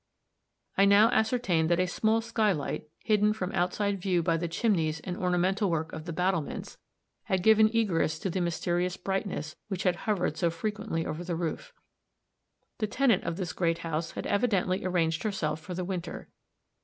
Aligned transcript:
I 0.79 0.85
now 0.85 1.09
ascertained 1.11 1.69
that 1.69 1.79
a 1.79 1.85
small 1.85 2.21
sky 2.21 2.51
light, 2.53 2.89
hidden 3.03 3.33
from 3.33 3.51
outside 3.51 4.01
view 4.01 4.23
by 4.23 4.35
the 4.35 4.47
chimneys 4.47 4.99
and 5.01 5.15
ornamental 5.15 5.69
work 5.69 5.93
of 5.93 6.05
the 6.05 6.11
battlements, 6.11 6.79
had 7.25 7.43
given 7.43 7.67
egress 7.69 8.17
to 8.17 8.31
the 8.31 8.41
mysterious 8.41 8.97
brightness 8.97 9.55
which 9.67 9.83
had 9.83 9.97
hovered 10.07 10.37
so 10.37 10.49
frequently 10.49 11.05
over 11.05 11.23
the 11.23 11.35
roof. 11.35 11.71
The 12.79 12.87
tenant 12.87 13.25
of 13.25 13.37
this 13.37 13.53
great 13.53 13.77
house 13.85 14.13
had 14.13 14.25
evidently 14.25 14.83
arranged 14.83 15.21
herself 15.21 15.59
for 15.59 15.75
the 15.75 15.85
winter. 15.85 16.29